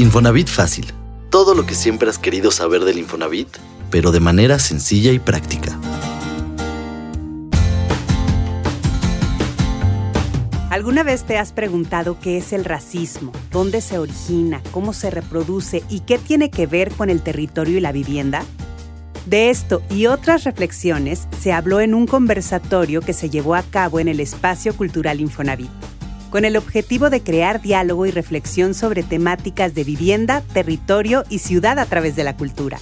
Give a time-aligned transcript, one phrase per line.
[0.00, 0.86] Infonavit Fácil.
[1.28, 3.48] Todo lo que siempre has querido saber del Infonavit,
[3.90, 5.76] pero de manera sencilla y práctica.
[10.70, 15.82] ¿Alguna vez te has preguntado qué es el racismo, dónde se origina, cómo se reproduce
[15.88, 18.44] y qué tiene que ver con el territorio y la vivienda?
[19.26, 23.98] De esto y otras reflexiones se habló en un conversatorio que se llevó a cabo
[23.98, 25.87] en el Espacio Cultural Infonavit
[26.30, 31.78] con el objetivo de crear diálogo y reflexión sobre temáticas de vivienda, territorio y ciudad
[31.78, 32.78] a través de la cultura.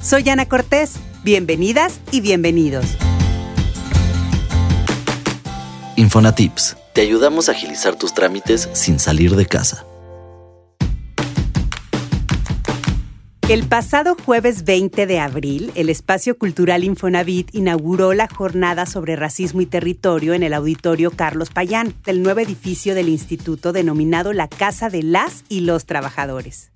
[0.00, 0.94] Soy Ana Cortés,
[1.24, 2.84] bienvenidas y bienvenidos.
[5.96, 9.84] Infonatips, te ayudamos a agilizar tus trámites sin salir de casa.
[13.48, 19.62] El pasado jueves 20 de abril, el Espacio Cultural Infonavit inauguró la jornada sobre racismo
[19.62, 24.90] y territorio en el auditorio Carlos Payán, del nuevo edificio del instituto denominado la Casa
[24.90, 26.70] de las y los Trabajadores.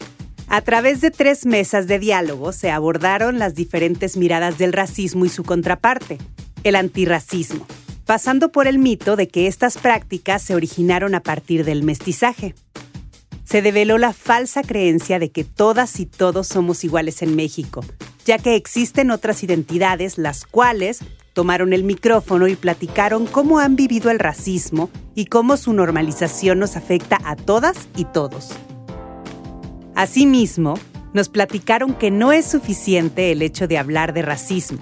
[0.48, 5.28] A través de tres mesas de diálogo se abordaron las diferentes miradas del racismo y
[5.28, 6.17] su contraparte,
[6.65, 7.67] el antirracismo,
[8.06, 12.55] pasando por el mito de que estas prácticas se originaron a partir del mestizaje
[13.53, 17.84] se develó la falsa creencia de que todas y todos somos iguales en México,
[18.25, 21.00] ya que existen otras identidades las cuales
[21.34, 26.78] tomaron el micrófono y platicaron cómo han vivido el racismo y cómo su normalización nos
[26.78, 28.53] afecta a todas y todos.
[29.94, 30.78] Asimismo,
[31.12, 34.78] nos platicaron que no es suficiente el hecho de hablar de racismo,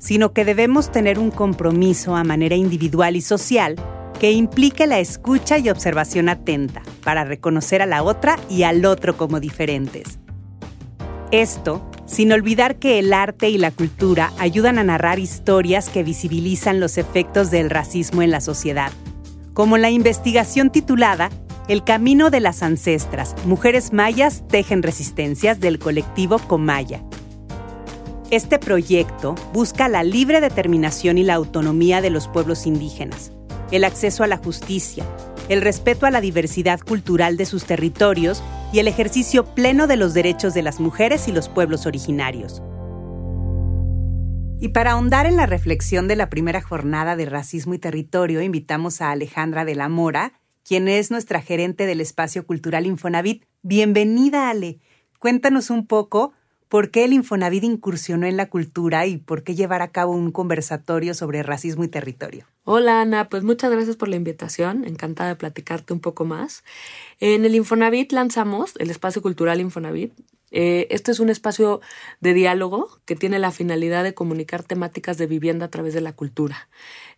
[0.00, 3.76] sino que debemos tener un compromiso a manera individual y social
[4.18, 9.16] que implique la escucha y observación atenta para reconocer a la otra y al otro
[9.16, 10.18] como diferentes.
[11.30, 16.80] Esto, sin olvidar que el arte y la cultura ayudan a narrar historias que visibilizan
[16.80, 18.92] los efectos del racismo en la sociedad,
[19.52, 21.30] como la investigación titulada
[21.68, 27.02] El camino de las ancestras, mujeres mayas tejen resistencias del colectivo Comaya.
[28.30, 33.32] Este proyecto busca la libre determinación y la autonomía de los pueblos indígenas,
[33.70, 35.04] el acceso a la justicia,
[35.48, 38.42] el respeto a la diversidad cultural de sus territorios
[38.72, 42.62] y el ejercicio pleno de los derechos de las mujeres y los pueblos originarios.
[44.60, 49.00] Y para ahondar en la reflexión de la primera jornada de Racismo y Territorio, invitamos
[49.00, 50.32] a Alejandra de la Mora,
[50.64, 53.44] quien es nuestra gerente del Espacio Cultural Infonavit.
[53.62, 54.80] Bienvenida, Ale.
[55.20, 56.32] Cuéntanos un poco
[56.68, 60.32] por qué el Infonavit incursionó en la cultura y por qué llevar a cabo un
[60.32, 62.46] conversatorio sobre racismo y territorio.
[62.64, 66.64] Hola Ana, pues muchas gracias por la invitación, encantada de platicarte un poco más.
[67.20, 70.12] En el Infonavit lanzamos el espacio cultural Infonavit.
[70.50, 71.80] Eh, este es un espacio
[72.20, 76.12] de diálogo que tiene la finalidad de comunicar temáticas de vivienda a través de la
[76.12, 76.68] cultura.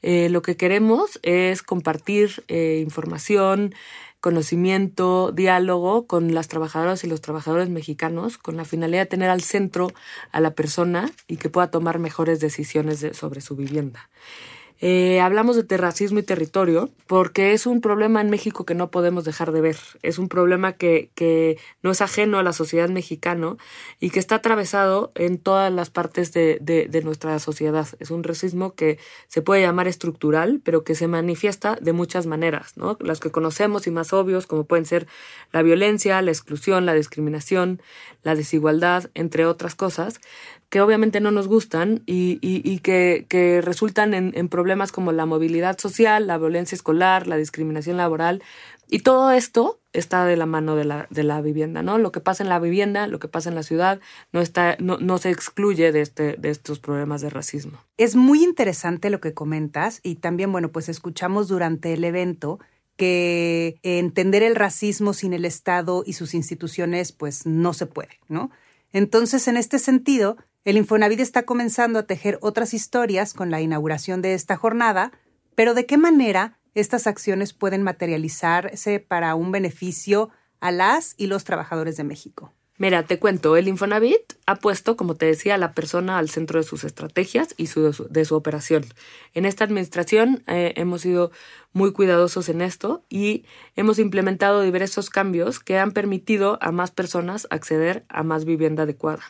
[0.02, 3.74] Eh, lo que queremos es compartir eh, información,
[4.20, 9.42] conocimiento, diálogo con las trabajadoras y los trabajadores mexicanos con la finalidad de tener al
[9.42, 9.92] centro
[10.30, 14.10] a la persona y que pueda tomar mejores decisiones sobre su vivienda.
[14.82, 19.24] Eh, hablamos de terracismo y territorio porque es un problema en México que no podemos
[19.24, 19.76] dejar de ver.
[20.02, 23.56] Es un problema que, que no es ajeno a la sociedad mexicana
[24.00, 27.86] y que está atravesado en todas las partes de, de, de, nuestra sociedad.
[27.98, 28.98] Es un racismo que
[29.28, 32.96] se puede llamar estructural, pero que se manifiesta de muchas maneras, ¿no?
[33.00, 35.06] Las que conocemos y más obvios, como pueden ser
[35.52, 37.82] la violencia, la exclusión, la discriminación,
[38.22, 40.20] la desigualdad, entre otras cosas,
[40.70, 45.26] que obviamente no nos gustan y, y, que, que, resultan en, en, problemas como la
[45.26, 48.41] movilidad social, la violencia escolar, la discriminación laboral.
[48.88, 51.98] Y todo esto está de la mano de la, de la vivienda, ¿no?
[51.98, 54.00] Lo que pasa en la vivienda, lo que pasa en la ciudad,
[54.32, 57.78] no, está, no, no se excluye de, este, de estos problemas de racismo.
[57.97, 62.60] Es muy interesante lo que comentas y también, bueno, pues escuchamos durante el evento
[62.97, 68.50] que entender el racismo sin el Estado y sus instituciones, pues no se puede, ¿no?
[68.92, 74.21] Entonces, en este sentido, el Infonavit está comenzando a tejer otras historias con la inauguración
[74.21, 75.12] de esta jornada,
[75.54, 81.44] pero ¿de qué manera estas acciones pueden materializarse para un beneficio a las y los
[81.44, 82.52] trabajadores de México?
[82.81, 86.58] Mira, te cuento, el Infonavit ha puesto, como te decía, a la persona al centro
[86.58, 88.87] de sus estrategias y de su operación.
[89.34, 91.31] En esta administración eh, hemos sido
[91.72, 93.44] muy cuidadosos en esto y
[93.76, 99.22] hemos implementado diversos cambios que han permitido a más personas acceder a más vivienda adecuada.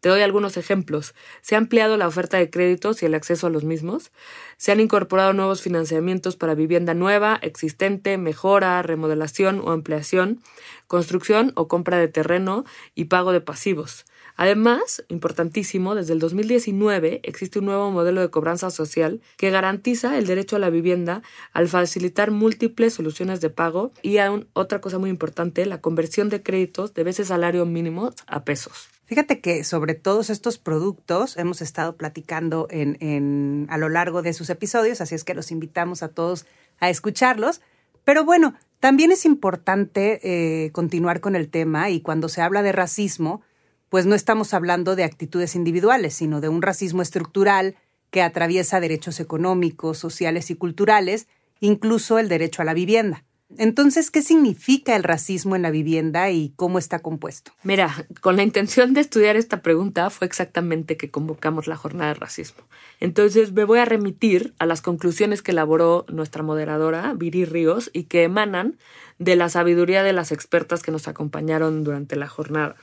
[0.00, 1.14] Te doy algunos ejemplos.
[1.42, 4.12] Se ha ampliado la oferta de créditos y el acceso a los mismos.
[4.56, 10.40] Se han incorporado nuevos financiamientos para vivienda nueva, existente, mejora, remodelación o ampliación,
[10.86, 14.04] construcción o compra de terreno y pago de pasivos.
[14.36, 20.26] Además, importantísimo, desde el 2019 existe un nuevo modelo de cobranza social que garantiza el
[20.26, 21.22] derecho a la vivienda
[21.52, 26.42] al facilitar múltiples soluciones de pago y aún otra cosa muy importante, la conversión de
[26.42, 28.88] créditos de veces salario mínimo a pesos.
[29.06, 34.50] Fíjate que sobre todos estos productos hemos estado platicando en, a lo largo de sus
[34.50, 36.44] episodios, así es que los invitamos a todos
[36.80, 37.60] a escucharlos.
[38.04, 42.72] Pero bueno, también es importante eh, continuar con el tema y cuando se habla de
[42.72, 43.42] racismo,
[43.96, 47.76] pues no estamos hablando de actitudes individuales, sino de un racismo estructural
[48.10, 51.28] que atraviesa derechos económicos, sociales y culturales,
[51.60, 53.24] incluso el derecho a la vivienda.
[53.56, 57.52] Entonces, ¿qué significa el racismo en la vivienda y cómo está compuesto?
[57.62, 62.20] Mira, con la intención de estudiar esta pregunta fue exactamente que convocamos la jornada de
[62.20, 62.64] racismo.
[63.00, 68.02] Entonces, me voy a remitir a las conclusiones que elaboró nuestra moderadora, Viri Ríos, y
[68.02, 68.76] que emanan
[69.18, 72.76] de la sabiduría de las expertas que nos acompañaron durante la jornada.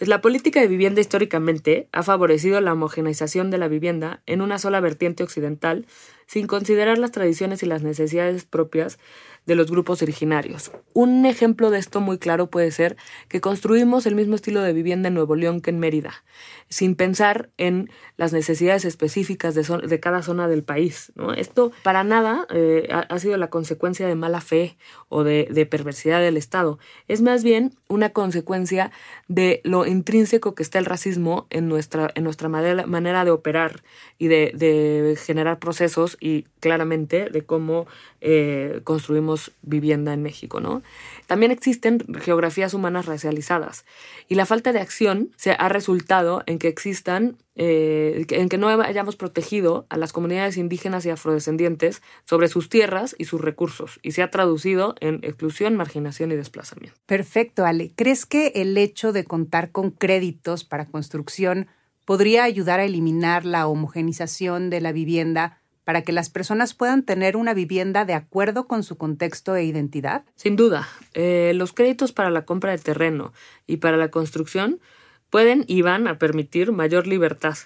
[0.00, 4.80] la política de vivienda históricamente ha favorecido la homogeneización de la vivienda en una sola
[4.80, 5.86] vertiente occidental,
[6.26, 8.98] sin considerar las tradiciones y las necesidades propias
[9.46, 10.70] de los grupos originarios.
[10.92, 12.96] Un ejemplo de esto muy claro puede ser
[13.28, 16.24] que construimos el mismo estilo de vivienda en Nuevo León que en Mérida,
[16.68, 21.12] sin pensar en las necesidades específicas de, cada zona del país.
[21.36, 24.76] Esto para nada eh, ha, sido la consecuencia de mala fe
[25.08, 26.78] o de, perversidad del Estado.
[27.08, 28.90] Es más bien una consecuencia
[29.28, 33.82] de lo intrínseco que está el racismo en nuestra, en nuestra manera, de operar
[34.18, 37.86] y de generar procesos y claramente de cómo
[38.22, 40.82] eh, construimos vivienda en México, ¿no?
[41.26, 43.86] También existen geografías humanas racializadas
[44.28, 48.68] y la falta de acción se ha resultado en que existan, eh, en que no
[48.68, 54.12] hayamos protegido a las comunidades indígenas y afrodescendientes sobre sus tierras y sus recursos y
[54.12, 56.98] se ha traducido en exclusión, marginación y desplazamiento.
[57.06, 57.92] Perfecto, Ale.
[57.96, 61.68] ¿Crees que el hecho de contar con créditos para construcción
[62.04, 67.36] podría ayudar a eliminar la homogenización de la vivienda para que las personas puedan tener
[67.36, 70.24] una vivienda de acuerdo con su contexto e identidad?
[70.36, 70.88] Sin duda.
[71.14, 73.32] Eh, los créditos para la compra de terreno
[73.66, 74.80] y para la construcción
[75.30, 77.56] pueden y van a permitir mayor libertad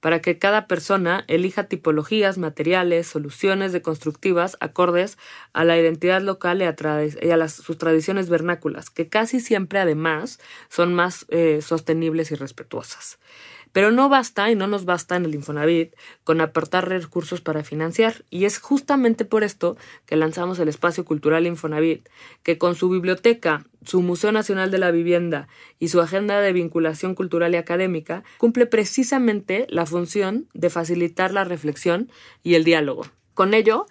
[0.00, 5.16] para que cada persona elija tipologías, materiales, soluciones de constructivas acordes
[5.54, 10.38] a la identidad local y a, sus tradiciones vernáculas, que casi siempre además
[10.68, 13.18] son más eh, sostenibles y respetuosas.
[13.74, 18.24] Pero no basta y no nos basta en el Infonavit con aportar recursos para financiar.
[18.30, 19.76] Y es justamente por esto
[20.06, 22.08] que lanzamos el Espacio Cultural Infonavit,
[22.44, 25.48] que con su biblioteca, su Museo Nacional de la Vivienda
[25.80, 31.42] y su agenda de vinculación cultural y académica, cumple precisamente la función de facilitar la
[31.42, 32.12] reflexión
[32.44, 33.06] y el diálogo.
[33.34, 33.86] Con ello,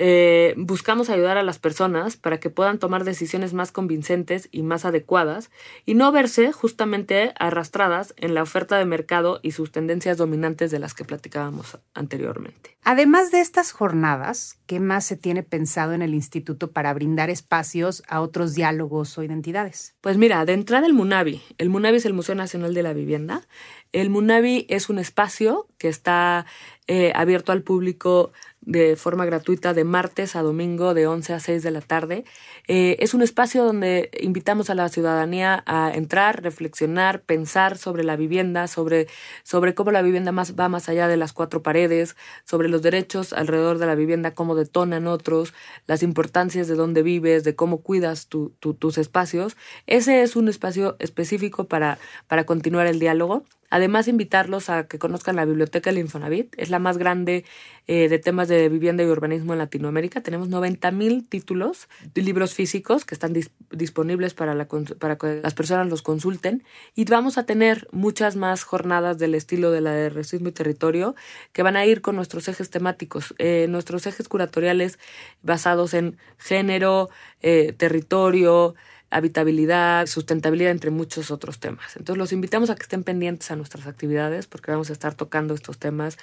[0.00, 4.84] eh, buscamos ayudar a las personas para que puedan tomar decisiones más convincentes y más
[4.84, 5.50] adecuadas
[5.86, 10.78] y no verse justamente arrastradas en la oferta de mercado y sus tendencias dominantes de
[10.78, 12.78] las que platicábamos anteriormente.
[12.84, 18.04] Además de estas jornadas, ¿qué más se tiene pensado en el instituto para brindar espacios
[18.06, 19.96] a otros diálogos o identidades?
[20.00, 21.42] Pues mira, de entrada el MUNAVI.
[21.58, 23.48] El MUNAVI es el Museo Nacional de la Vivienda.
[23.92, 26.44] El MUNAVI es un espacio que está
[26.88, 31.62] eh, abierto al público de forma gratuita de martes a domingo de 11 a 6
[31.62, 32.24] de la tarde.
[32.66, 38.16] Eh, es un espacio donde invitamos a la ciudadanía a entrar, reflexionar, pensar sobre la
[38.16, 39.06] vivienda, sobre,
[39.42, 42.14] sobre cómo la vivienda más, va más allá de las cuatro paredes,
[42.44, 45.54] sobre los derechos alrededor de la vivienda, cómo detonan otros,
[45.86, 49.56] las importancias de dónde vives, de cómo cuidas tus espacios.
[49.86, 53.44] Ese es un espacio específico para, para continuar el diálogo.
[53.70, 56.54] Además, invitarlos a que conozcan la biblioteca del Infonavit.
[56.56, 57.44] Es la más grande
[57.86, 60.22] eh, de temas de vivienda y urbanismo en Latinoamérica.
[60.22, 63.34] Tenemos 90 mil títulos de libros físicos que están
[63.70, 64.66] disponibles para, la,
[64.98, 66.64] para que las personas los consulten.
[66.94, 71.14] Y vamos a tener muchas más jornadas del estilo de la de racismo y territorio
[71.52, 74.98] que van a ir con nuestros ejes temáticos, eh, nuestros ejes curatoriales
[75.42, 77.08] basados en género,
[77.40, 78.74] eh, territorio,
[79.10, 81.96] habitabilidad, sustentabilidad, entre muchos otros temas.
[81.96, 85.54] Entonces los invitamos a que estén pendientes a nuestras actividades porque vamos a estar tocando
[85.54, 86.18] estos temas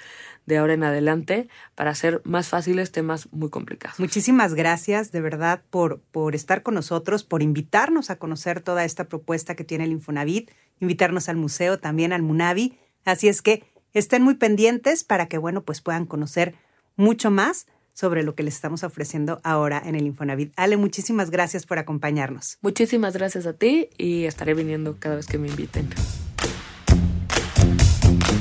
[0.46, 3.98] de ahora en adelante para hacer más fáciles temas muy complicados.
[3.98, 9.04] Muchísimas gracias de verdad por, por estar con nosotros, por invitarnos a conocer toda esta
[9.04, 10.50] propuesta que tiene el Infonavit,
[10.80, 12.78] invitarnos al museo, también al Munavi.
[13.04, 13.64] Así es que
[13.94, 16.54] estén muy pendientes para que, bueno, pues puedan conocer
[16.96, 17.66] mucho más
[17.96, 20.52] sobre lo que les estamos ofreciendo ahora en el Infonavit.
[20.56, 22.58] Ale, muchísimas gracias por acompañarnos.
[22.60, 25.88] Muchísimas gracias a ti y estaré viniendo cada vez que me inviten.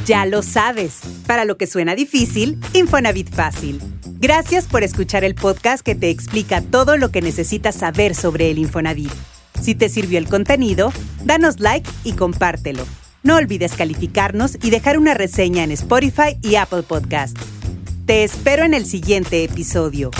[0.06, 3.82] Ya lo sabes, para lo que suena difícil, Infonavit fácil.
[4.20, 8.60] Gracias por escuchar el podcast que te explica todo lo que necesitas saber sobre el
[8.60, 9.12] Infonavit.
[9.62, 10.92] Si te sirvió el contenido,
[11.24, 12.86] danos like y compártelo.
[13.24, 17.38] No olvides calificarnos y dejar una reseña en Spotify y Apple Podcast.
[18.06, 20.12] Te espero en el siguiente episodio.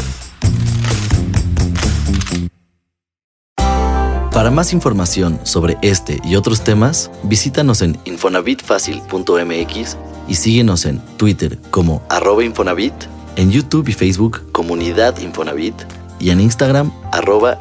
[4.34, 11.60] Para más información sobre este y otros temas, visítanos en infonavitfacil.mx y síguenos en Twitter
[11.70, 12.96] como arroba Infonavit,
[13.36, 15.76] en YouTube y Facebook Comunidad Infonavit
[16.20, 17.60] y en Instagram arroba.